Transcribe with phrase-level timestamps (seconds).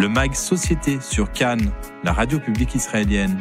[0.00, 1.72] le MAG Société sur Cannes,
[2.04, 3.38] la radio publique israélienne.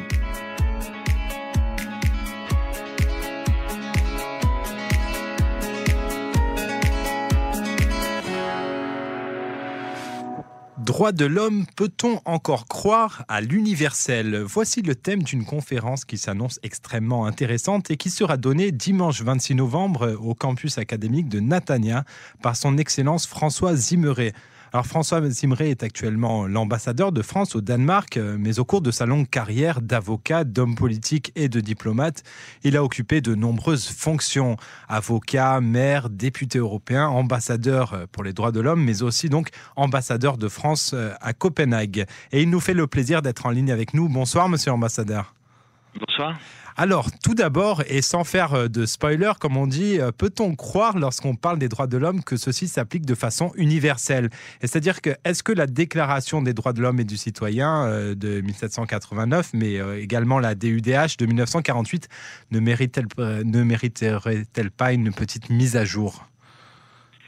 [10.78, 14.44] Droit de l'homme, peut-on encore croire à l'universel?
[14.46, 19.56] Voici le thème d'une conférence qui s'annonce extrêmement intéressante et qui sera donnée dimanche 26
[19.56, 22.04] novembre au campus académique de Natania
[22.42, 24.34] par son Excellence François Zimmeret.
[24.72, 28.92] Alors François Zimré est actuellement l'ambassadeur de France au Danemark, euh, mais au cours de
[28.92, 32.24] sa longue carrière d'avocat, d'homme politique et de diplomate,
[32.64, 38.52] il a occupé de nombreuses fonctions avocat, maire, député européen, ambassadeur euh, pour les droits
[38.52, 42.06] de l'homme, mais aussi donc ambassadeur de France euh, à Copenhague.
[42.32, 44.08] Et il nous fait le plaisir d'être en ligne avec nous.
[44.08, 45.34] Bonsoir, monsieur l'ambassadeur.
[45.96, 46.38] Bonsoir.
[46.82, 50.98] Alors, tout d'abord, et sans faire euh, de spoiler, comme on dit, euh, peut-on croire,
[50.98, 54.30] lorsqu'on parle des droits de l'homme, que ceci s'applique de façon universelle?
[54.62, 58.40] C'est-à-dire que, est-ce que la Déclaration des droits de l'homme et du citoyen euh, de
[58.40, 62.08] 1789, mais également la DUDH de 1948,
[62.52, 66.30] ne mériterait-elle pas une petite mise à jour?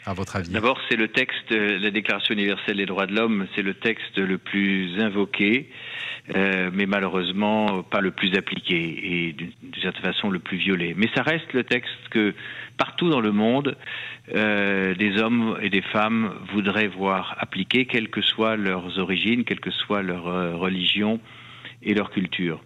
[0.05, 0.49] À votre avis.
[0.49, 4.37] D'abord, c'est le texte, la Déclaration universelle des droits de l'homme, c'est le texte le
[4.37, 5.90] plus invoqué, euh,
[6.29, 10.93] mais malheureusement pas le plus appliqué et d'une certaine façon le plus violé.
[10.95, 12.33] Mais ça reste le texte que
[12.77, 13.77] partout dans le monde,
[14.35, 19.59] euh, des hommes et des femmes voudraient voir appliqué, quelles que soient leurs origines, quelle
[19.59, 21.19] que soit leur euh, religion
[21.83, 22.61] et leur culture.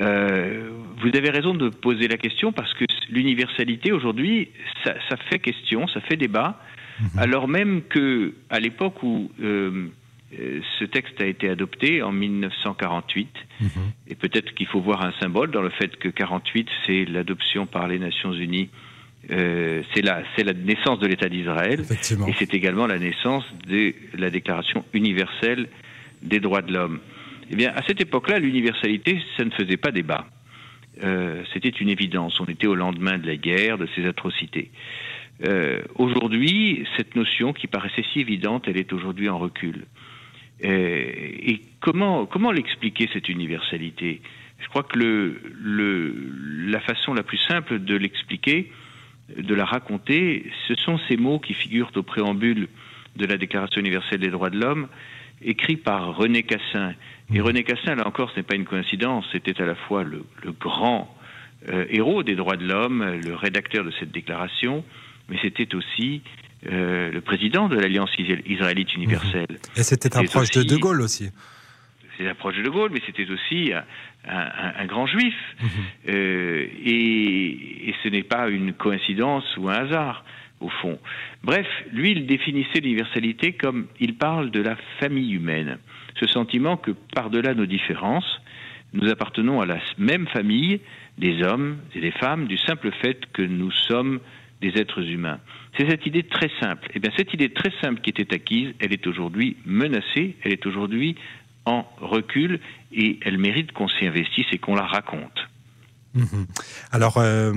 [0.00, 4.50] Euh, vous avez raison de poser la question parce que l'universalité aujourd'hui,
[4.84, 6.60] ça, ça, fait question, ça fait débat,
[7.00, 7.18] mhm.
[7.18, 9.88] alors même que à l'époque où euh, euh,
[10.32, 13.28] ce texte a été adopté en 1948,
[13.60, 13.68] mhm.
[14.08, 17.86] et peut-être qu'il faut voir un symbole dans le fait que 48, c'est l'adoption par
[17.86, 18.68] les Nations Unies,
[19.30, 24.30] euh, c'est la, la naissance de l'État d'Israël, et c'est également la naissance de la
[24.30, 25.68] Déclaration universelle
[26.22, 27.00] des droits de l'homme.
[27.50, 30.26] Eh bien, à cette époque-là, l'universalité, ça ne faisait pas débat.
[31.04, 32.40] Euh, C'était une évidence.
[32.40, 34.70] On était au lendemain de la guerre, de ces atrocités.
[35.46, 39.84] Euh, aujourd'hui, cette notion qui paraissait si évidente, elle est aujourd'hui en recul.
[40.64, 44.20] Euh, et comment, comment l'expliquer, cette universalité?
[44.58, 46.14] Je crois que le, le,
[46.70, 48.72] la façon la plus simple de l'expliquer,
[49.36, 52.68] de la raconter, ce sont ces mots qui figurent au préambule
[53.16, 54.88] de la Déclaration universelle des droits de l'homme,
[55.42, 56.94] écrits par René Cassin.
[57.34, 60.24] Et René Cassin, là encore, ce n'est pas une coïncidence, c'était à la fois le,
[60.44, 61.14] le grand
[61.68, 64.84] euh, héros des droits de l'homme, le rédacteur de cette déclaration,
[65.28, 66.22] mais c'était aussi
[66.70, 69.58] euh, le président de l'Alliance israélite universelle.
[69.76, 71.30] Et c'était un proche de De Gaulle aussi.
[72.16, 73.84] C'est un proche de De Gaulle, mais c'était aussi un,
[74.78, 75.34] un, grand juif.
[75.60, 75.68] Mhm.
[76.08, 80.24] Euh, et, et, ce n'est pas une coïncidence ou un hasard,
[80.60, 80.98] au fond.
[81.44, 85.78] Bref, lui, il définissait l'universalité comme il parle de la famille humaine.
[86.18, 88.40] Ce sentiment que, par-delà nos différences,
[88.94, 90.80] nous appartenons à la même famille
[91.18, 94.20] des hommes et des femmes du simple fait que nous sommes
[94.60, 95.38] des êtres humains.
[95.76, 96.86] C'est cette idée très simple.
[96.88, 100.52] Et eh bien, cette idée très simple qui était acquise, elle est aujourd'hui menacée, elle
[100.52, 101.16] est aujourd'hui
[101.66, 102.60] en recul
[102.92, 105.48] et elle mérite qu'on s'y investisse et qu'on la raconte.
[106.16, 106.46] Mhm.
[106.92, 107.52] Alors, euh,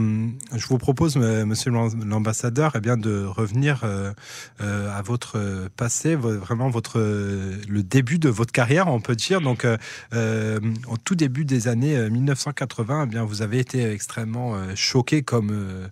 [0.54, 4.12] je vous propose, Monsieur l'ambassadeur, eh bien de revenir euh,
[4.60, 9.40] euh, à votre passé, vraiment votre le début de votre carrière, on peut dire.
[9.40, 15.90] Donc, au tout début des années 1980, eh bien vous avez été extrêmement choqué, comme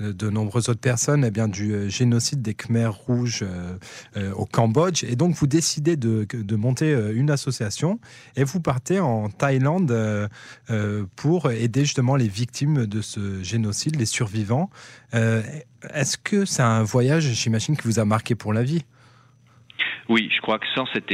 [0.00, 3.44] de nombreuses autres personnes, eh bien du génocide des Khmers rouges
[4.34, 5.04] au Cambodge.
[5.04, 7.98] Et donc, vous décidez de, de, monter une association
[8.36, 9.94] et vous partez en Thaïlande
[11.16, 14.70] pour aider justement les victimes de ce génocide, les survivants.
[15.14, 15.42] Euh,
[15.94, 18.84] est-ce que c'est un voyage, j'imagine, qui vous a marqué pour la vie?
[20.08, 21.10] Oui, je crois que sans cette,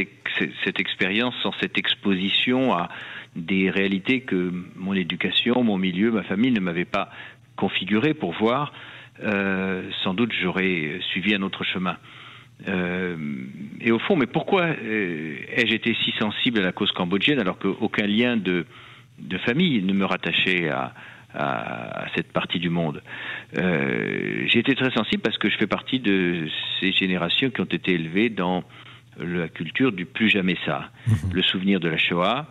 [0.65, 2.89] cette expérience, sans cette exposition à
[3.34, 7.11] des réalités que mon éducation, mon milieu, ma famille ne m'avaient pas
[7.56, 8.72] configurées pour voir,
[9.22, 11.97] euh, sans doute j'aurais suivi un autre chemin.
[12.69, 13.16] Euh,
[13.81, 18.06] et au fond, mais pourquoi ai-je été si sensible à la cause cambodgienne alors qu'aucun
[18.06, 18.65] lien de,
[19.18, 20.95] de famille ne me rattachait à,
[21.34, 23.03] à, cette partie du monde?
[23.59, 26.48] Euh, j'ai été très sensible parce que je fais partie de
[26.80, 28.65] ces générations qui ont été élevées dans
[29.18, 31.33] la culture du plus jamais ça, mhm.
[31.33, 32.47] le souvenir de la Shoah,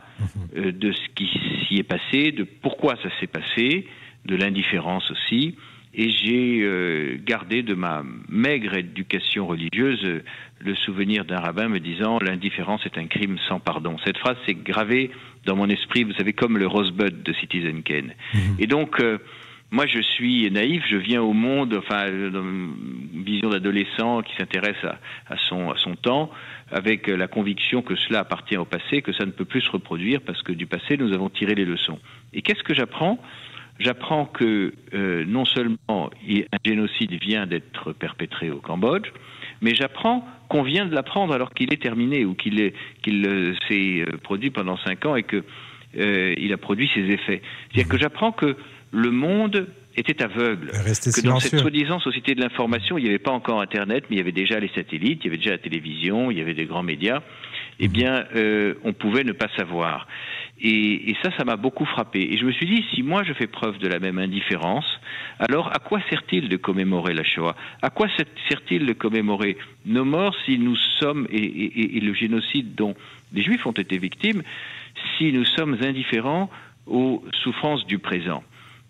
[0.55, 1.29] euh, de ce qui
[1.67, 3.87] s'y est passé, de pourquoi ça s'est passé,
[4.25, 5.55] de l'indifférence aussi,
[5.95, 10.23] et j'ai euh, gardé de ma maigre éducation religieuse euh,
[10.59, 13.97] le souvenir d'un rabbin me disant l'indifférence est un crime sans pardon.
[14.03, 15.11] Cette phrase s'est gravée
[15.45, 18.13] dans mon esprit, vous savez, comme le rosebud de Citizen Kane.
[18.33, 18.55] Mhm.
[18.57, 19.19] Et donc, euh,
[19.69, 24.83] moi, je suis naïf, je viens au monde, enfin, dans une vision d'adolescent qui s'intéresse
[25.27, 26.31] à, son, à son temps,
[26.71, 30.21] avec la conviction que cela appartient au passé, que ça ne peut plus se reproduire,
[30.21, 31.99] parce que du passé, nous avons tiré les leçons.
[32.33, 33.19] Et qu'est-ce que j'apprends?
[33.79, 35.77] J'apprends que euh, non seulement
[36.29, 39.09] un génocide vient d'être perpétré au Cambodge,
[39.61, 44.01] mais j'apprends qu'on vient de l'apprendre alors qu'il est terminé ou qu'il qu'il euh, s'est
[44.01, 45.43] euh, produit pendant cinq ans et que
[45.95, 47.43] il a produit ses effets.
[47.69, 48.57] C'est-à-dire que j'apprends que
[48.91, 50.71] le monde était aveugle.
[50.71, 54.19] que dans cette soi-disant société de l'information, il n'y avait pas encore Internet, mais il
[54.19, 56.65] y avait déjà les satellites, il y avait déjà la télévision, il y avait des
[56.65, 57.21] grands médias.
[57.79, 57.93] Eh mhm.
[57.93, 60.07] bien, euh, on pouvait ne pas savoir.
[60.65, 62.21] Et, ça, ça m'a beaucoup frappé.
[62.31, 64.85] Et je me suis dit, si moi je fais preuve de la même indifférence,
[65.39, 67.55] alors à quoi sert-il de commémorer la Shoah?
[67.81, 68.07] À quoi
[68.47, 72.95] sert-il de commémorer nos morts si nous sommes, et le génocide dont
[73.33, 74.41] les Juifs ont été victimes,
[75.17, 76.49] si nous sommes indifférents
[76.87, 78.41] aux souffrances du présent?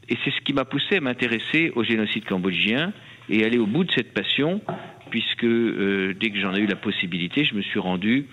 [0.10, 2.94] Et c'est ce qui m'a poussé à m'intéresser au génocide cambodgien
[3.30, 4.62] et aller au bout de cette passion,
[5.10, 8.28] puisque euh, dès que j'en ai eu la possibilité, je me suis rendu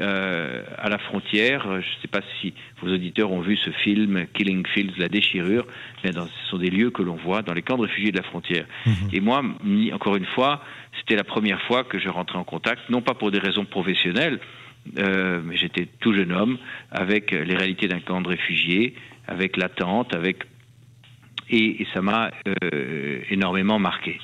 [0.00, 1.64] euh, à la frontière.
[1.64, 5.66] Je ne sais pas si vos auditeurs ont vu ce film Killing Fields, la déchirure.
[6.04, 8.16] Mais dans, ce sont des lieux que l'on voit dans les camps de réfugiés de
[8.16, 8.66] la frontière.
[8.86, 8.94] Mhm.
[9.12, 9.42] Et moi,
[9.92, 10.62] encore une fois,
[10.98, 14.40] c'était la première fois que je rentrais en contact, non pas pour des raisons professionnelles,
[14.98, 16.58] euh, mais j'étais tout jeune homme
[16.90, 18.94] avec les réalités d'un camp de réfugiés,
[19.28, 20.46] avec l'attente, avec
[21.52, 24.18] et, ça m'a euh, énormément marqué.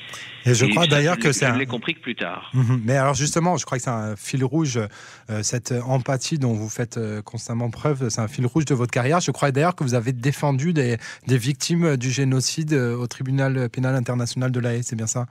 [0.48, 1.46] Et je crois d'ailleurs que c'est.
[1.52, 2.50] Je l'ai compris que plus tard.
[2.54, 2.82] Mhm.
[2.84, 6.68] Mais alors justement, je crois que c'est un fil rouge, euh, cette empathie dont vous
[6.68, 9.20] faites euh, constamment preuve, c'est un fil rouge de votre carrière.
[9.20, 10.96] Je crois d'ailleurs que vous avez défendu des,
[11.26, 15.26] des victimes du génocide au tribunal pénal international de l'AE, c'est bien ça?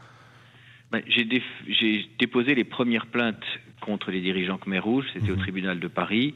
[0.92, 3.44] Ben, J'ai déposé les premières plaintes
[3.82, 5.42] contre les dirigeants Khmer Rouge, c'était au mhm.
[5.42, 6.36] tribunal de Paris.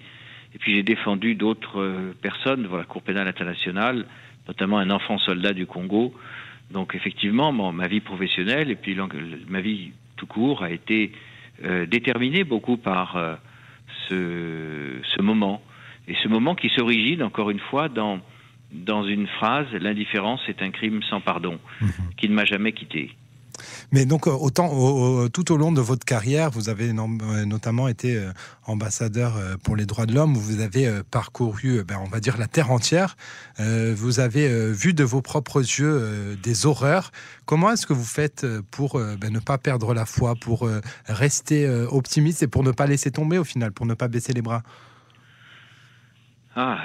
[0.53, 4.05] Et puis j'ai défendu d'autres personnes devant la Cour pénale internationale
[4.47, 6.13] notamment un enfant soldat du Congo.
[6.71, 8.97] Donc effectivement, ma vie professionnelle et puis
[9.47, 11.11] ma vie tout court a été
[11.63, 13.35] euh, déterminée beaucoup par euh,
[14.09, 15.61] ce, moment.
[16.07, 18.19] Et ce moment qui s'origine, encore une fois, dans,
[18.71, 21.89] dans une phrase, l'indifférence est un crime sans pardon, mhm.
[22.17, 23.11] qui ne m'a jamais quitté.
[23.91, 28.31] Mais donc, euh, tout au long de votre carrière, vous avez euh, notamment été euh,
[28.65, 32.71] ambassadeur pour les droits de l'homme, vous avez parcouru, ben, on va dire, la terre
[32.71, 33.17] entière.
[33.59, 37.11] vous avez vu de vos propres yeux des horreurs.
[37.45, 40.69] Comment est-ce que vous faites pour ben, ne pas perdre la foi, pour
[41.07, 44.41] rester optimiste et pour ne pas laisser tomber au final, pour ne pas baisser les
[44.41, 44.63] bras?
[46.53, 46.79] Ah,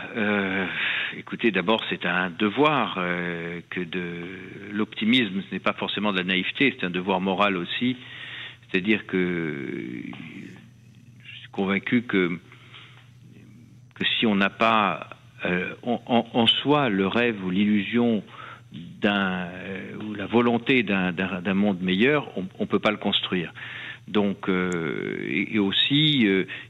[1.16, 6.24] écoutez, d'abord, c'est un devoir euh, que de l'optimisme, ce n'est pas forcément de la
[6.24, 7.96] naïveté, c'est un devoir moral aussi.
[8.70, 10.02] C'est-à-dire que
[11.24, 12.38] je suis convaincu que,
[13.94, 15.10] que si on n'a pas
[15.44, 18.22] euh, en, soi le rêve ou l'illusion
[18.72, 23.52] d'un euh, ou la volonté d'un monde meilleur, on ne peut pas le construire.
[24.08, 26.26] Donc, et, aussi,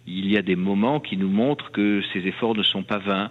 [0.06, 3.30] il y a des moments qui nous montrent que ces efforts ne sont pas vains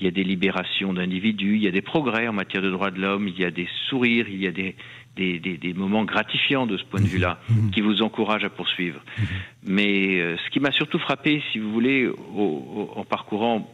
[0.00, 2.90] il y a des libérations d'individus, il y a des progrès en matière de droits
[2.90, 4.74] de l'homme, il y a des sourires, il y a des,
[5.16, 7.10] des, des, moments gratifiants de ce point de mhm.
[7.10, 7.70] vue-là, mhm.
[7.70, 9.00] qui vous encouragent à poursuivre.
[9.18, 9.26] Mhm.
[9.66, 13.70] Mais euh, ce qui m'a surtout frappé, si vous voulez, en parcourant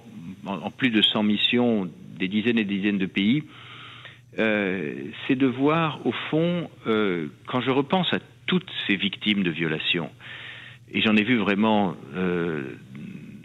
[0.47, 1.89] en, plus de 100 missions,
[2.19, 3.45] des dizaines et des dizaines de pays,
[4.39, 4.95] euh,
[5.27, 10.11] c'est de voir, au fond, euh, quand je repense à toutes ces victimes de violations,
[10.93, 11.97] et j'en ai vu vraiment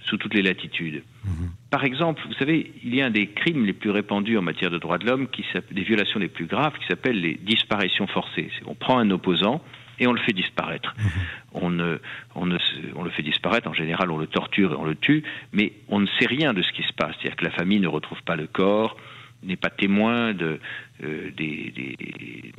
[0.06, 1.04] sous toutes les latitudes.
[1.26, 1.52] Mhm.
[1.70, 4.72] Par exemple, vous savez, il y a un des crimes les plus répandus en matière
[4.72, 5.28] de droits de l'homme,
[5.72, 8.50] des violations les plus graves, qui s'appelle les disparitions forcées.
[8.66, 9.64] On prend un opposant
[10.00, 10.94] et on le fait disparaître.
[10.98, 11.10] Mhm.
[11.54, 11.98] On, ne,
[12.36, 12.58] on, ne,
[12.96, 16.00] on, le fait disparaître, en général on le torture et on le tue, mais on
[16.00, 17.16] ne sait rien de ce qui se passe.
[17.20, 18.98] C'est-à-dire que la famille ne retrouve pas le corps,
[19.44, 20.60] n'est pas témoin de,
[21.04, 22.54] euh, des, des,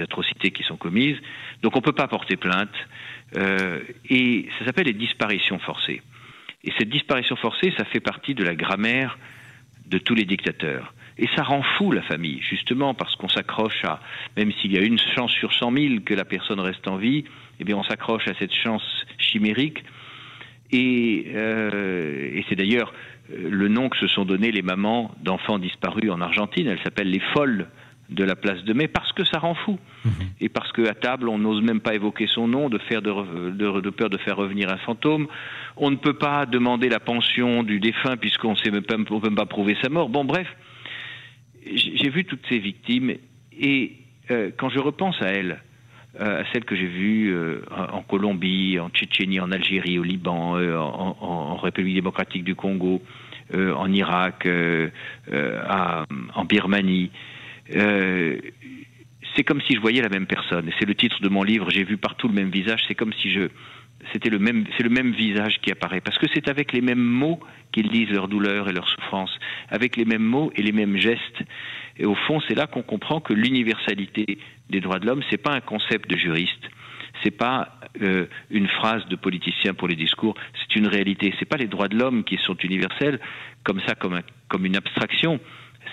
[0.00, 1.16] atrocités qui sont commises,
[1.62, 2.74] donc on ne peut pas porter plainte.
[3.36, 6.02] Euh, et ça s'appelle les disparitions forcées.
[6.62, 9.18] Et cette disparition forcée, ça fait partie de la grammaire
[9.86, 10.94] de tous les dictateurs.
[11.18, 14.00] Et ça rend fou la famille, justement parce qu'on s'accroche à,
[14.36, 17.24] même s'il y a une chance sur cent mille que la personne reste en vie,
[17.60, 18.82] eh bien on s'accroche à cette chance
[19.18, 19.84] chimérique.
[20.72, 22.92] Et, euh, et c'est d'ailleurs
[23.30, 26.66] euh, le nom que se sont donnés les mamans d'enfants disparus en Argentine.
[26.66, 27.68] Elles s'appellent les folles
[28.10, 29.78] de la place de mai parce que ça rend fou.
[30.04, 30.12] Mhm.
[30.40, 34.10] et parce qu'à table on n'ose même pas évoquer son nom de, faire de, peur
[34.10, 35.26] de faire revenir un fantôme.
[35.76, 39.76] On ne peut pas demander la pension du défunt puisqu'on ne peut même pas prouver
[39.82, 40.08] sa mort.
[40.08, 40.48] Bon bref
[41.64, 43.14] j'ai vu toutes ces victimes
[43.58, 43.92] et
[44.30, 45.62] euh, quand je repense à elles
[46.20, 50.56] euh, à celles que j'ai vues euh, en Colombie en Tchétchénie en Algérie au Liban
[50.56, 53.02] en, en, République démocratique du Congo
[53.52, 54.48] en Irak
[55.30, 57.10] en Birmanie
[57.70, 60.70] c'est comme si je voyais la même personne.
[60.78, 61.70] C'est le titre de mon livre.
[61.70, 62.84] J'ai vu partout le même visage.
[62.86, 63.48] C'est comme si je,
[64.12, 66.00] c'était le même, c'est le même visage qui apparaît.
[66.00, 67.40] Parce que c'est avec les mêmes mots
[67.72, 69.36] qu'ils disent leur douleur et leur souffrance,
[69.70, 71.42] avec les mêmes mots et les mêmes gestes.
[71.96, 74.38] Et au fond, c'est là qu'on comprend que l'universalité
[74.70, 76.70] des droits de l'homme, c'est pas un concept de juriste,
[77.22, 81.34] c'est pas euh, une phrase de politicien pour les discours, c'est une réalité.
[81.38, 83.20] C'est pas les droits de l'homme qui sont universels
[83.62, 85.40] comme ça, comme une abstraction.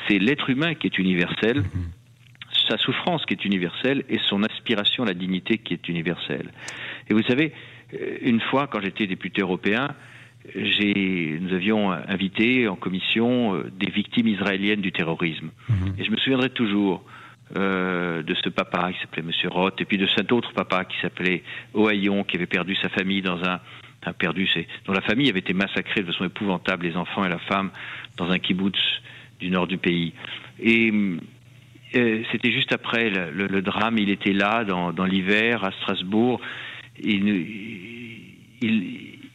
[0.08, 1.62] C'est l'être humain qui est universel.
[1.62, 2.02] Mm-hmm
[2.70, 6.52] sa souffrance qui est universelle et son aspiration à la dignité qui est universelle.
[7.10, 7.54] Et vous savez,
[7.94, 9.90] euh, une fois, quand j'étais député européen,
[10.56, 15.50] nous avions invité en commission euh, des victimes israéliennes du terrorisme.
[15.70, 15.96] Mhm.
[16.00, 17.04] Et je me souviendrai toujours
[17.58, 20.98] euh, de ce papa qui s'appelait Monsieur Roth, et puis de cet autre papa qui
[21.02, 21.44] s'appelait
[21.74, 23.60] Ohayon, qui avait perdu sa famille dans un,
[24.14, 24.50] perdu,
[24.86, 27.70] dont la famille avait été massacrée de façon épouvantable, les enfants et la femme,
[28.18, 28.80] dans un kibbutz
[29.42, 30.14] du nord du pays.
[30.60, 30.92] Et
[31.96, 33.98] euh, c'était juste après le, drame.
[33.98, 36.40] Il était là dans, l'hiver à Strasbourg.
[37.04, 37.18] Il,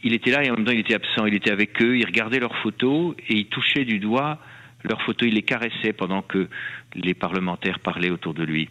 [0.03, 1.25] était là et en même temps il était absent.
[1.27, 1.97] Il était avec eux.
[1.97, 4.39] Il regardait leurs photos et il touchait du doigt
[4.83, 5.27] leurs photos.
[5.27, 6.47] Il les caressait pendant que
[6.95, 8.69] les parlementaires parlaient autour de lui.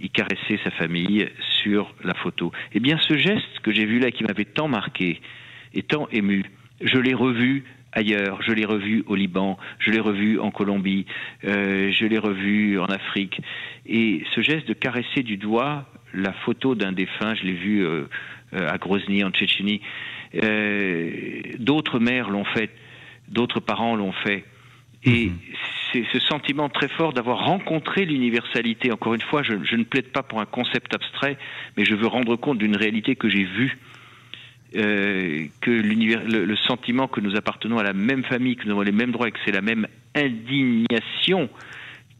[0.00, 1.28] Il caressait sa famille
[1.62, 2.52] sur la photo.
[2.72, 5.20] Eh bien, ce geste que j'ai vu là, qui m'avait tant marqué
[5.74, 6.44] et tant ému,
[6.80, 7.64] je l'ai revu
[7.98, 8.40] ailleurs.
[8.42, 11.04] Je l'ai revu au Liban, je l'ai revu en Colombie,
[11.44, 13.40] euh, je l'ai revu en Afrique.
[13.86, 18.04] Et ce geste de caresser du doigt la photo d'un défunt, je l'ai vu euh,
[18.54, 19.82] euh, à Grozny, en Tchétchénie.
[21.58, 22.70] d'autres mères l'ont fait,
[23.28, 24.44] d'autres parents l'ont fait.
[25.04, 25.38] Et mhm.
[25.92, 28.90] c'est ce sentiment très fort d'avoir rencontré l'universalité.
[28.90, 31.36] Encore une fois, je, je, ne plaide pas pour un concept abstrait,
[31.76, 33.78] mais je veux rendre compte d'une réalité que j'ai vue
[34.76, 38.82] euh, que le, le, sentiment que nous appartenons à la même famille, que nous avons
[38.82, 41.48] les mêmes droits et que c'est la même indignation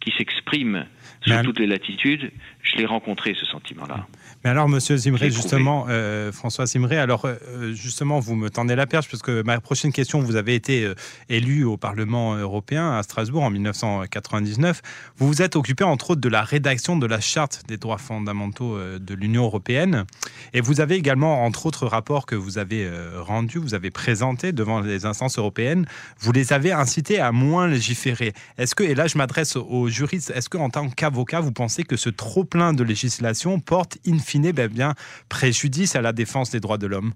[0.00, 0.87] qui s'exprime
[1.23, 2.31] sur toutes les latitudes,
[2.62, 4.07] je l'ai rencontré ce sentiment-là.
[4.45, 8.87] Mais alors, Monsieur Zimré, justement, euh, François Zimré, alors euh, justement, vous me tendez la
[8.87, 10.95] perche parce que ma prochaine question, vous avez été euh,
[11.29, 14.81] élu au Parlement européen à Strasbourg en 1999.
[15.17, 18.79] Vous vous êtes occupé entre autres de la rédaction de la charte des droits fondamentaux
[18.79, 20.05] de l'Union européenne,
[20.53, 24.81] et vous avez également, entre autres rapports que vous avez rendus, vous avez présentés devant
[24.81, 25.87] les instances européennes,
[26.21, 28.33] vous les avez incités à moins légiférer.
[28.57, 31.97] Est-ce que, et là, je m'adresse aux juristes, est-ce qu'en tant qu'avocat, vous pensez que
[31.97, 34.95] ce trop plein de législation porte in fine ben bien,
[35.28, 37.12] préjudice à la défense des droits de l'homme?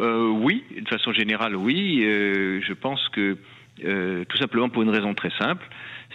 [0.00, 2.02] Euh, Oui, de façon générale, oui.
[2.04, 3.36] Euh, je pense que
[3.84, 5.66] euh, tout simplement pour une raison très simple,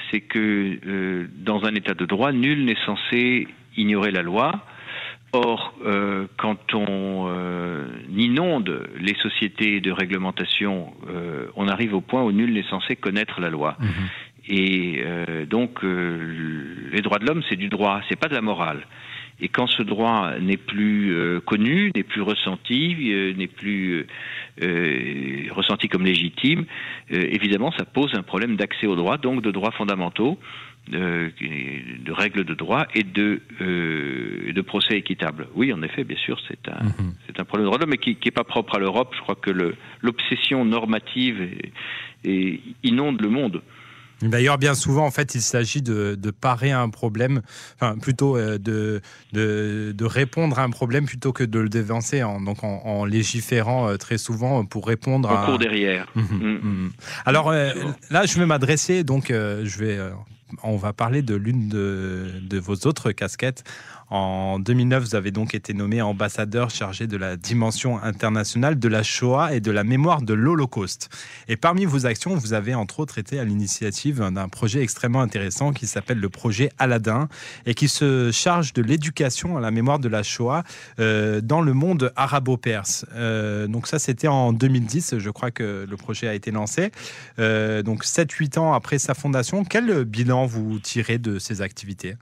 [0.09, 4.63] c'est que dans un état de droit, nul n'est censé ignorer la loi.
[5.33, 5.73] Or,
[6.37, 7.29] quand on
[8.15, 10.93] inonde les sociétés de réglementation,
[11.55, 13.75] on arrive au point où nul n'est censé connaître la loi.
[13.79, 13.89] Mhm.
[14.49, 15.03] Et
[15.49, 18.85] donc, les droits de l'homme, c'est du droit, c'est pas de la morale.
[19.39, 24.07] Et quand ce droit n'est plus euh, connu, n'est plus ressenti, euh, n'est plus
[24.63, 26.65] euh, ressenti comme légitime,
[27.09, 30.39] évidemment, ça pose un problème d'accès aux droits, donc de droits fondamentaux,
[30.87, 31.31] de,
[32.11, 35.47] règles de droit et de, de procès équitables.
[35.53, 37.13] Oui, en effet, bien sûr, c'est un, mhm.
[37.27, 39.13] c'est un problème de droit, mais qui n'est pas propre à l'Europe.
[39.15, 39.51] Je crois que
[40.01, 41.49] l'obsession normative
[42.83, 43.61] inonde le monde.
[44.21, 47.41] D'ailleurs, bien souvent, en fait, il s'agit de, parer à un problème,
[47.75, 49.01] enfin, plutôt euh, de,
[49.33, 53.97] de, répondre à un problème plutôt que de le dévancer, en, donc en, légiférant euh,
[53.97, 55.45] très souvent pour répondre à.
[55.45, 56.07] cours derrière.
[56.15, 56.91] Mmh, mmh, mmh.
[57.25, 57.73] Alors euh,
[58.09, 59.99] là, je vais m'adresser, donc, je vais
[60.63, 63.63] on va parler de l'une de, de, vos autres casquettes.
[64.09, 69.03] En 2009, vous avez donc été nommé ambassadeur chargé de la dimension internationale de la
[69.03, 71.09] Shoah et de la mémoire de l'Holocauste.
[71.49, 75.73] Et parmi vos actions, vous avez entre autres été à l'initiative d'un projet extrêmement intéressant
[75.73, 77.27] qui s'appelle le projet Aladdin
[77.65, 80.63] et qui se charge de l'éducation à la mémoire de la Shoah
[80.99, 83.05] euh, dans le monde arabo-perse.
[83.13, 86.91] Euh, donc ça, c'était en 2010, je crois que le projet a été lancé.
[87.39, 92.15] Euh, donc 7-8 ans après sa fondation, quel bilan vous tirez de ces activités?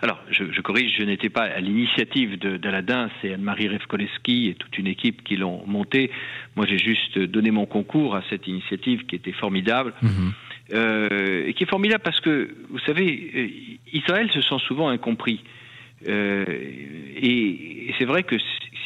[0.00, 4.86] Alors, je, corrige, je n'étais pas à l'initiative d'Aladin, c'est Anne-Marie Revkoleski et toute une
[4.86, 6.10] équipe qui l'ont monté.
[6.54, 9.94] Moi, j'ai juste donné mon concours à cette initiative qui était formidable.
[10.02, 10.32] Mhm.
[10.74, 13.48] Euh, et qui est formidable parce que, vous savez, euh,
[13.94, 15.42] Israël se sent souvent incompris.
[16.06, 16.44] Euh,
[17.16, 18.36] et, c'est vrai que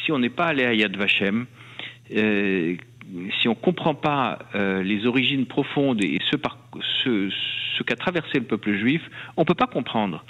[0.03, 1.45] si on n'est pas allé à Yad Vashem,
[2.09, 6.37] si on ne comprend pas les origines profondes et ce,
[7.03, 7.29] ce,
[7.77, 9.01] ce qu'a traversé le peuple juif,
[9.37, 10.23] on ne peut pas comprendre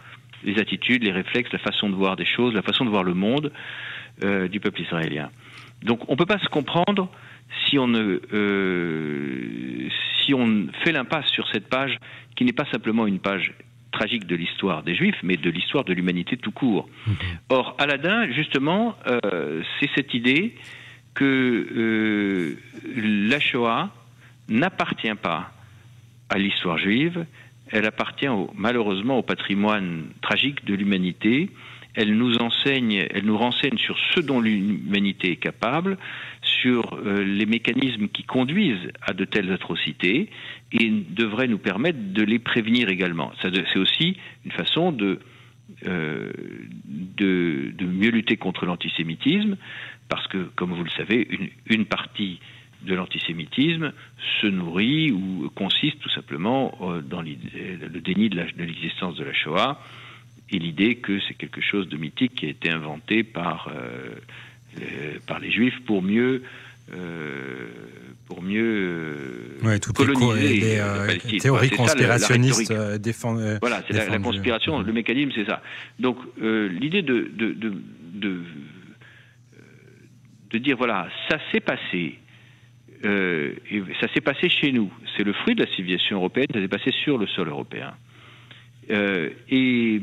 [0.43, 3.13] les attitudes, les réflexes, la façon de voir des choses, la façon de voir le
[3.13, 3.51] monde
[4.23, 5.29] euh, du peuple israélien.
[5.81, 7.09] Donc on ne peut pas se comprendre
[7.65, 9.89] si on, ne, euh,
[10.23, 11.97] si on fait l'impasse sur cette page
[12.35, 13.53] qui n'est pas simplement une page
[13.91, 16.89] tragique de l'histoire des Juifs, mais de l'histoire de l'humanité tout court.
[17.49, 20.55] Or, Aladin, justement, euh, c'est cette idée
[21.13, 22.57] que
[22.95, 23.91] la Shoah
[24.49, 25.51] n'appartient pas
[26.29, 27.25] à l'histoire juive,
[27.73, 31.49] elle appartient malheureusement au patrimoine tragique de l'humanité.
[31.95, 35.97] Elle nous enseigne, elle nous renseigne sur ce dont l'humanité est capable,
[36.41, 40.29] sur euh, les mécanismes qui conduisent à de telles atrocités,
[40.71, 43.31] et devrait nous permettre de les prévenir également.
[43.41, 45.19] C'est aussi une façon de,
[45.87, 46.31] euh,
[46.85, 49.57] de, mieux lutter contre l'antisémitisme,
[50.09, 51.27] parce que, comme vous le savez,
[51.67, 52.39] une partie
[52.83, 53.93] de l'antisémitisme
[54.41, 59.79] se nourrit ou consiste tout simplement euh, dans le déni de l'existence de, la Shoah
[60.49, 64.15] et l'idée que c'est quelque chose de mythique qui a été inventé par, euh,
[64.77, 66.43] les, par les Juifs pour mieux
[66.93, 67.69] euh,
[68.27, 73.57] pour mieux ouais, coloniser les, les théories conspirationnistes défendent.
[73.61, 75.61] Voilà, c'est la, conspiration, le mécanisme, c'est ça.
[75.99, 77.73] Donc l'idée de, de, de,
[78.13, 78.41] de,
[80.51, 82.19] de dire voilà, ça s'est passé,
[83.05, 83.53] euh,
[83.99, 84.91] ça s'est passé chez nous.
[85.15, 87.93] C'est le fruit de la civilisation européenne, ça s'est passé sur le sol européen.
[88.91, 89.99] Euh, et,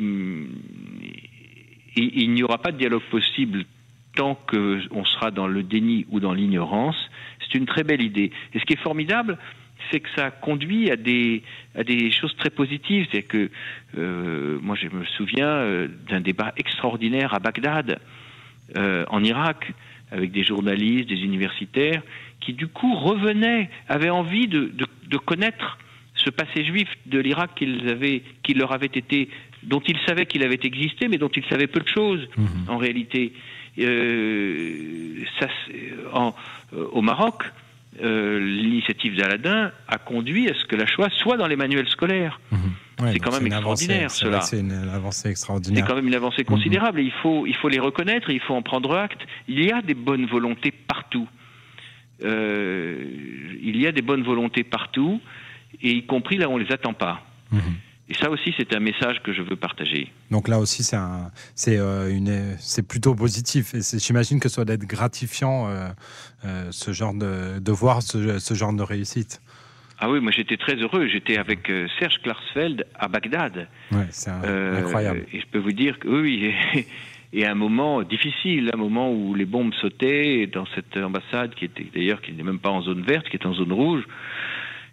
[1.96, 3.64] il n'y aura pas de dialogue possible
[4.14, 6.96] tant qu'on sera dans le déni ou dans l'ignorance.
[7.40, 8.30] C'est une très belle idée.
[8.54, 9.38] Et ce qui est formidable,
[9.90, 11.42] c'est que ça conduit à des,
[12.12, 13.06] choses très positives.
[13.12, 13.50] C'est que
[13.98, 17.98] euh, moi, je me souviens d'un débat extraordinaire à Bagdad,
[18.76, 19.72] en Irak,
[20.10, 22.02] avec des journalistes, des universitaires,
[22.40, 24.72] qui du coup revenaient, avaient envie de,
[25.08, 25.78] de, connaître
[26.14, 29.28] ce passé juif de l'Irak qu'ils avaient, qui leur avait été,
[29.62, 32.46] dont ils savaient qu'il avait existé, mais dont ils savaient peu de choses mhm.
[32.68, 33.32] en réalité.
[33.78, 35.46] Euh, ça,
[36.12, 36.34] en,
[36.74, 37.44] euh, au Maroc,
[38.02, 42.40] euh, l'initiative d'Aladin a conduit à ce que la Shoah soit dans les manuels scolaires.
[43.12, 44.40] C'est quand même extraordinaire, cela.
[44.40, 45.84] C'est une avancée extraordinaire.
[45.84, 47.00] C'est quand même une avancée considérable.
[47.00, 49.20] Et il faut, il faut les reconnaître, il faut en prendre acte.
[49.48, 51.28] Il y a des bonnes volontés partout.
[52.22, 53.04] Euh,
[53.62, 55.20] il y a des bonnes volontés partout,
[55.82, 57.22] et y compris là où on ne les attend pas.
[57.50, 57.60] Mhm.
[58.10, 60.12] Et ça aussi, c'est un message que je veux partager.
[60.32, 60.98] Donc là aussi, c'est
[61.54, 62.56] c'est euh,
[62.88, 63.72] plutôt positif.
[63.74, 68.72] Et j'imagine que ça doit être gratifiant, euh, ce genre de, de voir ce, genre
[68.72, 69.40] de réussite.
[70.00, 71.06] Ah oui, moi j'étais très heureux.
[71.08, 73.68] J'étais avec Serge Klarsfeld à Bagdad.
[73.92, 75.26] Ouais, c'est incroyable.
[75.32, 76.54] Et je peux vous dire que oui,
[77.32, 81.66] et à un moment difficile, un moment où les bombes sautaient dans cette ambassade qui
[81.66, 84.04] était d'ailleurs qui n'est même pas en zone verte, qui est en zone rouge.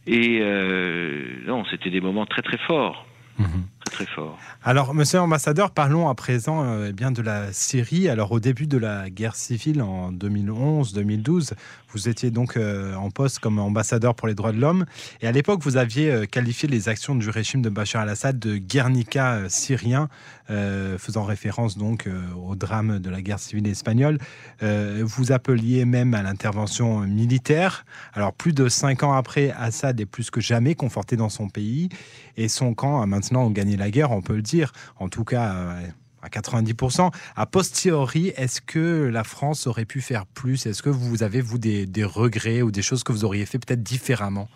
[0.05, 3.05] Et euh, non, c'était des moments très très forts.
[3.39, 3.65] Mhm.
[4.05, 4.37] Fort.
[4.63, 8.09] Alors, monsieur l'ambassadeur, parlons à présent euh, eh bien de la Syrie.
[8.09, 11.53] Alors, au début de la guerre civile en 2011-2012,
[11.93, 14.85] vous étiez donc euh, en poste comme ambassadeur pour les droits de l'homme.
[15.21, 18.57] Et à l'époque, vous aviez euh, qualifié les actions du régime de Bachar al-Assad de
[18.57, 20.09] Guernica syrien,
[20.49, 22.07] faisant référence donc
[22.37, 24.17] au drame de la guerre civile espagnole.
[24.61, 27.85] vous appeliez même à l'intervention militaire.
[28.13, 31.89] Alors, plus de cinq ans après, Assad est plus que jamais conforté dans son pays.
[32.37, 35.53] Et son camp a maintenant gagné la guerre, on peut le dire, en tout cas
[35.55, 35.87] euh,
[36.21, 37.11] à 90%.
[37.35, 40.65] A posteriori, est-ce que la France aurait pu faire plus?
[40.65, 43.83] Est-ce que vous avez, vous, des, regrets ou des choses que vous auriez fait peut-être
[43.83, 44.49] différemment?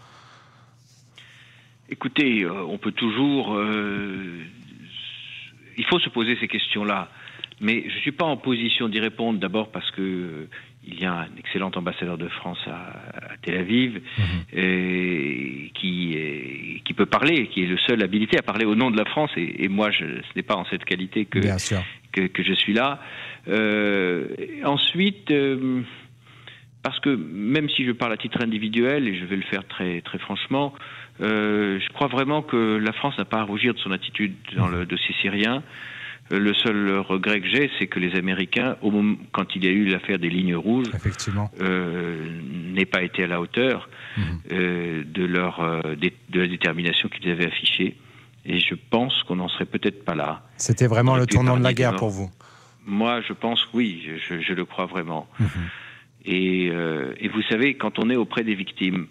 [1.90, 3.56] Écoutez, euh, on peut toujours...
[3.56, 4.44] Euh,
[5.78, 7.10] il faut se poser ces questions-là.
[7.60, 10.48] Mais je ne suis pas en position d'y répondre d'abord parce que
[10.84, 14.26] il y a un excellent ambassadeur de France à, Tel Aviv mhm.
[14.54, 18.98] et qui, qui peut parler, qui est le seul habilité à parler au nom de
[18.98, 19.32] la France.
[19.38, 21.40] Et, moi, je, ce n'est pas en cette qualité que,
[22.12, 23.00] que, que, je suis là.
[23.48, 24.28] Euh,
[24.64, 25.82] ensuite, euh,
[26.84, 30.02] parce que même si je parle à titre individuel, et je vais le faire très,
[30.02, 30.74] très franchement,
[31.22, 34.68] euh, je crois vraiment que la France n'a pas à rougir de son attitude dans
[34.68, 35.64] le dossier syrien.
[36.32, 39.72] Le seul regret que j'ai, c'est que les Américains, au moment, quand il y a
[39.72, 40.88] eu l'affaire des lignes rouges,
[41.60, 42.42] euh,
[42.74, 44.24] n'aient pas été à la hauteur mhm.
[44.52, 47.98] euh, de, leur, euh, de la détermination qu'ils avaient affichée.
[48.46, 50.42] Et je pense qu'on n'en serait peut-être pas là.
[50.56, 52.32] C'était vraiment le tournant de la guerre pour vous
[52.86, 55.28] Moi, je pense oui, je, le crois vraiment.
[55.40, 55.48] Mhm.
[56.26, 59.08] Et, et, vous savez, quand on est auprès des victimes,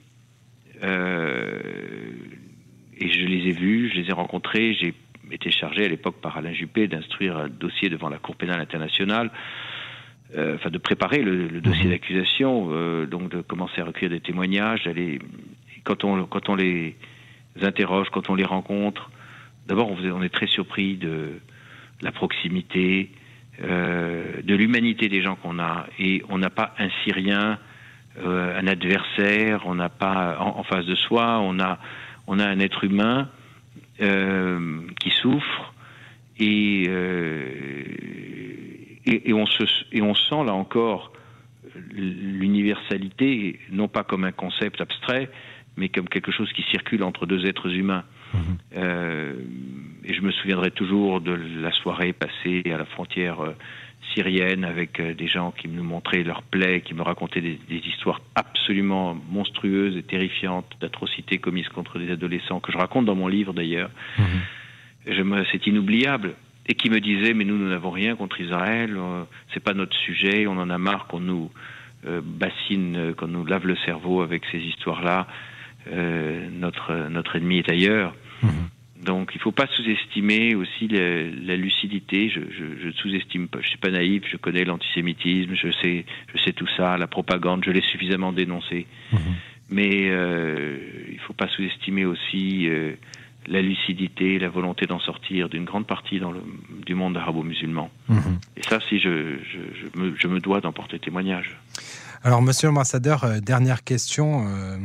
[0.82, 0.86] et
[3.12, 4.94] je les ai vus, je les ai rencontrés, j'ai
[5.32, 9.30] était chargé à l'époque par Alain Juppé d'instruire un dossier devant la Cour pénale internationale,
[10.36, 11.90] euh, enfin de préparer le, dossier mhm.
[11.90, 14.88] d'accusation, euh, donc de commencer à recueillir des témoignages,
[15.84, 16.96] quand on quand on les
[17.62, 19.10] interroge, quand on les rencontre,
[19.66, 21.40] d'abord on, on, est très surpris de
[22.02, 23.10] la proximité,
[23.62, 27.58] euh, de l'humanité des gens qu'on a, et on n'a pas un Syrien,
[28.22, 31.78] un adversaire, on n'a pas en, en, face de soi, on a
[32.26, 33.28] on a un être humain
[34.00, 35.74] qui souffrent
[36.38, 36.84] et,
[39.04, 41.12] et, on se, et on sent là encore
[41.92, 45.30] l'universalité, non pas comme un concept abstrait,
[45.76, 48.04] mais comme quelque chose qui circule entre deux êtres humains.
[48.34, 48.40] Mhm.
[48.76, 49.34] Euh,
[50.04, 53.52] et je me souviendrai toujours de la soirée passée à la frontière euh,
[54.14, 58.20] syrienne avec euh, des gens qui nous montraient leurs plaies, qui me racontaient des, histoires
[58.34, 63.52] absolument monstrueuses et terrifiantes d'atrocités commises contre des adolescents, que je raconte dans mon livre
[63.52, 63.90] d'ailleurs.
[64.18, 65.44] Mhm.
[65.50, 66.34] C'est inoubliable.
[66.66, 68.96] Et qui me disaient, mais nous, nous n'avons rien contre Israël,
[69.52, 71.50] c'est pas notre sujet, on en a marre qu'on nous
[72.04, 75.26] bassine, qu'on nous lave le cerveau avec ces histoires-là.
[75.88, 78.14] Euh, notre, notre ennemi est ailleurs.
[78.42, 78.50] Mhm.
[79.04, 82.28] Donc il ne faut pas sous-estimer aussi la, lucidité.
[82.28, 83.60] Je, je, sous-estime pas.
[83.62, 84.24] Je suis pas naïf.
[84.30, 85.54] Je connais l'antisémitisme.
[85.54, 86.98] Je sais, je sais tout ça.
[86.98, 88.86] La propagande, je l'ai suffisamment dénoncé.
[89.12, 89.20] Mhm.
[89.70, 90.76] Mais euh,
[91.08, 92.92] il ne faut pas sous-estimer aussi euh,
[93.46, 96.42] la lucidité, la volonté d'en sortir d'une grande partie dans le,
[96.84, 97.90] du monde arabo-musulman.
[98.08, 98.38] Mhm.
[98.56, 101.56] Et ça, si je, je, me, je me dois d'en porter témoignage.
[102.22, 104.46] Alors, monsieur l'ambassadeur, euh, dernière question.
[104.46, 104.76] Euh,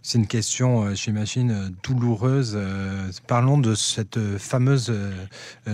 [0.00, 2.58] c'est une question, euh, j'imagine, douloureuse.
[3.26, 4.90] parlons de cette fameuse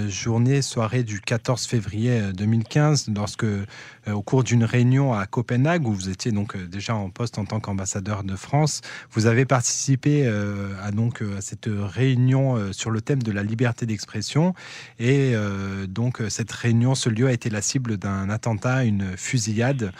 [0.09, 3.47] journée, soirée du 14 février 2015, lorsque,
[4.11, 7.61] au cours d'une réunion à Copenhague, où vous étiez donc déjà en poste en tant
[7.61, 8.81] qu'ambassadeur de France,
[9.13, 14.55] vous avez participé à, donc, à cette réunion sur le thème de la liberté d'expression.
[14.99, 15.35] Et
[15.89, 19.93] donc, cette réunion, ce lieu a été la cible d'un attentat, une fusillade.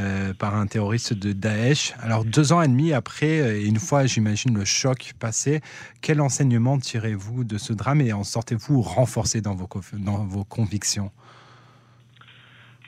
[0.00, 1.92] Euh, par un terroriste de Daesh.
[2.00, 5.60] Alors deux ans et demi après, euh, et une fois, j'imagine, le choc passé,
[6.00, 11.10] quel enseignement tirez-vous de ce drame et en sortez-vous renforcé dans vos, dans vos convictions?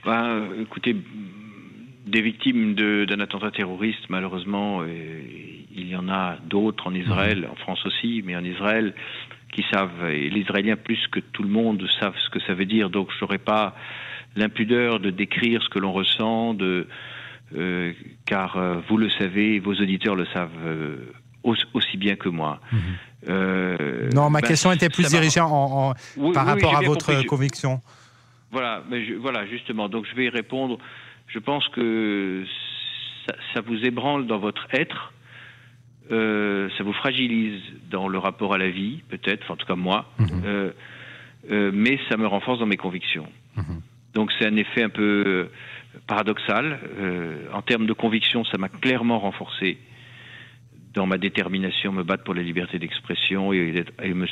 [0.06, 0.96] Bah, Écoutez,
[2.06, 5.20] des victimes d'un attentat terroriste, malheureusement, euh,
[5.74, 7.50] il y en a d'autres en Israël, mhm.
[7.50, 8.94] en France aussi, mais en Israël,
[9.52, 12.64] qui savent, et les Israéliens plus que tout le monde savent ce que ça veut
[12.64, 13.74] dire, donc je n'aurais pas
[14.36, 16.86] l'impudeur de décrire ce que l'on ressent, de,
[17.56, 17.92] euh,
[18.24, 20.96] car euh, vous le savez, vos auditeurs le savent euh,
[21.42, 22.60] aussi bien que moi.
[22.72, 24.10] Mhm.
[24.14, 25.94] non, ma ben, question était plus dirigée en,
[26.32, 27.80] par rapport à votre conviction.
[28.50, 29.88] Voilà, mais voilà, justement.
[29.88, 30.78] Donc je vais y répondre.
[31.26, 32.44] Je pense que
[33.54, 35.12] ça, vous ébranle dans votre être.
[36.08, 40.72] ça vous fragilise dans le rapport à la vie, peut-être, en tout cas moi, mhm.
[41.72, 43.28] mais ça me renforce dans mes convictions.
[43.56, 43.82] Mhm.
[44.14, 45.50] Donc c'est un effet un peu euh,
[46.06, 46.78] paradoxal.
[46.98, 49.78] Euh, en termes de conviction, ça m'a clairement renforcé
[50.94, 54.26] dans ma détermination à me battre pour la liberté d'expression et, me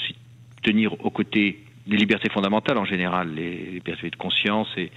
[0.62, 4.90] tenir aux côtés des libertés fondamentales en général, les libertés de conscience et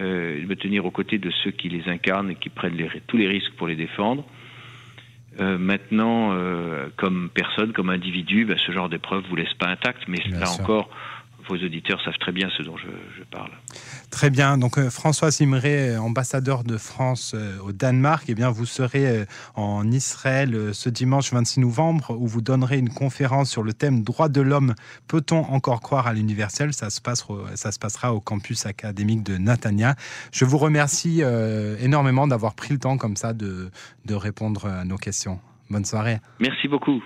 [0.00, 2.76] euh, me tenir aux côtés de ceux qui les incarnent et qui prennent
[3.08, 4.24] tous les risques pour les défendre.
[5.40, 6.36] maintenant,
[6.96, 10.90] comme personne, comme individu, ben, ce genre d'épreuve vous laisse pas intact, mais là encore,
[11.48, 12.88] vos auditeurs savent très bien ce dont je,
[13.30, 13.50] parle.
[14.10, 14.58] Très bien.
[14.58, 19.24] Donc euh, François Simré, ambassadeur de France euh, au Danemark, eh bien vous serez euh,
[19.54, 24.28] en Israël ce dimanche 26 novembre où vous donnerez une conférence sur le thème droit
[24.28, 24.74] de l'homme.
[25.08, 26.72] Peut-on encore croire à l'universel?
[26.72, 29.94] Ça se, passe, ça se passera au campus académique de Natania.
[30.32, 31.22] Je vous remercie
[31.80, 33.70] énormément d'avoir pris le temps comme ça de,
[34.04, 35.40] de répondre à nos questions.
[35.70, 36.18] Bonne soirée.
[36.40, 37.02] Merci beaucoup.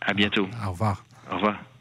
[0.00, 0.48] À bientôt.
[0.66, 1.04] Au revoir.
[1.30, 1.71] Au revoir.